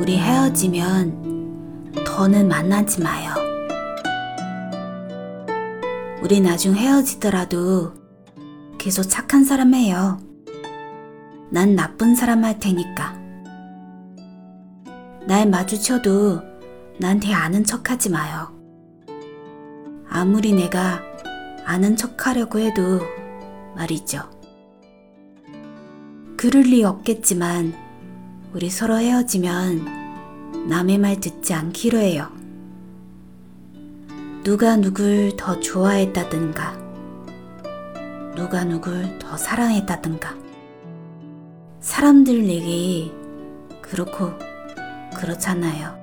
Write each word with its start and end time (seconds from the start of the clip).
우리 0.00 0.16
헤어지면 0.16 1.92
더는 2.06 2.48
만나지 2.48 3.02
마요. 3.02 3.34
우리 6.22 6.40
나중 6.40 6.74
헤어지더라도 6.74 7.92
계속 8.78 9.02
착한 9.02 9.44
사람 9.44 9.74
해요. 9.74 10.18
난 11.50 11.74
나쁜 11.74 12.14
사람 12.14 12.44
할 12.44 12.58
테니까. 12.58 13.20
날 15.26 15.46
마주쳐도 15.46 16.40
나한테 16.98 17.34
아는 17.34 17.62
척 17.62 17.90
하지 17.90 18.08
마요. 18.08 18.58
아무리 20.08 20.54
내가 20.54 21.02
아는 21.66 21.94
척 21.94 22.26
하려고 22.26 22.58
해도 22.58 23.02
말이죠. 23.76 24.22
그럴 26.38 26.62
리 26.62 26.84
없겠지만, 26.84 27.89
우리 28.52 28.68
서로 28.68 28.98
헤어지면 28.98 30.66
남의 30.68 30.98
말 30.98 31.20
듣지 31.20 31.54
않기로 31.54 31.98
해요. 31.98 32.28
누가 34.42 34.74
누굴 34.74 35.36
더 35.36 35.60
좋아했다든가, 35.60 36.72
누가 38.34 38.64
누굴 38.64 39.20
더 39.20 39.36
사랑했다든가. 39.36 40.34
사람들 41.78 42.48
얘기 42.48 43.12
그렇고 43.80 44.32
그렇잖아요. 45.16 45.96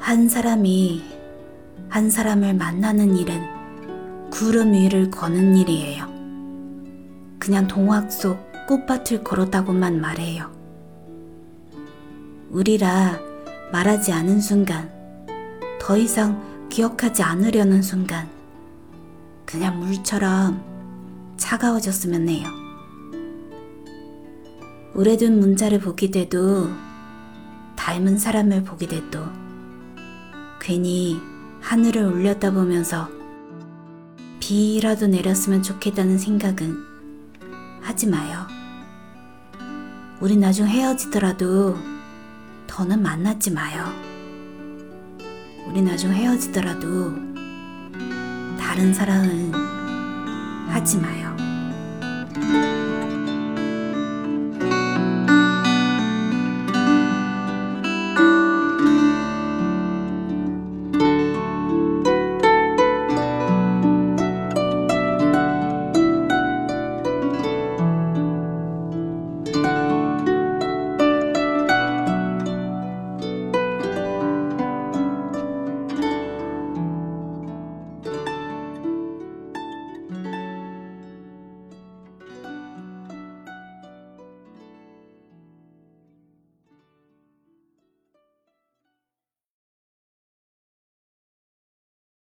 한 0.00 0.28
사람이 0.28 1.04
한 1.88 2.10
사람을 2.10 2.54
만나는 2.54 3.16
일은 3.16 4.30
구름 4.30 4.72
위를 4.72 5.08
거는 5.08 5.56
일이에요. 5.56 6.06
그냥 7.38 7.68
동화 7.68 8.10
속 8.10 8.51
꽃밭을 8.66 9.24
걸었다고만 9.24 10.00
말해요. 10.00 10.50
우리라 12.50 13.18
말하지 13.72 14.12
않은 14.12 14.40
순간, 14.40 14.90
더 15.80 15.96
이상 15.96 16.68
기억하지 16.68 17.22
않으려는 17.22 17.82
순간, 17.82 18.28
그냥 19.46 19.80
물처럼 19.80 20.62
차가워졌으면 21.36 22.28
해요. 22.28 22.48
오래된 24.94 25.40
문자를 25.40 25.80
보게 25.80 26.10
돼도, 26.10 26.68
닮은 27.76 28.18
사람을 28.18 28.64
보게 28.64 28.86
돼도, 28.86 29.20
괜히 30.60 31.18
하늘을 31.60 32.04
올렸다 32.04 32.52
보면서 32.52 33.08
비라도 34.38 35.06
내렸으면 35.06 35.62
좋겠다는 35.62 36.18
생각은 36.18 36.91
하지 37.92 38.06
마요. 38.06 38.46
우리 40.18 40.34
나중 40.34 40.66
헤어지더라도 40.66 41.76
더는 42.66 43.02
만나지 43.02 43.50
마요. 43.50 43.84
우리 45.68 45.82
나중 45.82 46.10
헤어지더라도 46.10 47.12
다른 48.58 48.94
사랑은 48.94 49.52
하지 50.70 50.96
마요. 50.96 51.36